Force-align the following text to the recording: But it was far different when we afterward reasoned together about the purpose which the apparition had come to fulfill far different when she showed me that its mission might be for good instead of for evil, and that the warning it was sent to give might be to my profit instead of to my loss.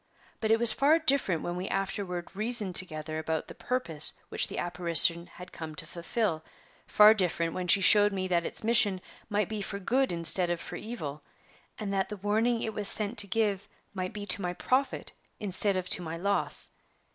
But 0.39 0.49
it 0.49 0.57
was 0.57 0.71
far 0.73 0.97
different 0.97 1.43
when 1.43 1.55
we 1.55 1.67
afterward 1.67 2.35
reasoned 2.35 2.73
together 2.73 3.19
about 3.19 3.47
the 3.47 3.53
purpose 3.53 4.13
which 4.29 4.47
the 4.47 4.57
apparition 4.57 5.27
had 5.27 5.51
come 5.51 5.75
to 5.75 5.85
fulfill 5.85 6.43
far 6.87 7.13
different 7.13 7.53
when 7.53 7.67
she 7.67 7.81
showed 7.81 8.11
me 8.11 8.27
that 8.27 8.43
its 8.43 8.63
mission 8.63 8.99
might 9.29 9.47
be 9.47 9.61
for 9.61 9.77
good 9.77 10.11
instead 10.11 10.49
of 10.49 10.59
for 10.59 10.75
evil, 10.75 11.21
and 11.77 11.93
that 11.93 12.09
the 12.09 12.17
warning 12.17 12.63
it 12.63 12.73
was 12.73 12.89
sent 12.89 13.19
to 13.19 13.27
give 13.27 13.67
might 13.93 14.11
be 14.11 14.25
to 14.25 14.41
my 14.41 14.53
profit 14.53 15.11
instead 15.39 15.77
of 15.77 15.87
to 15.89 16.01
my 16.01 16.17
loss. 16.17 16.71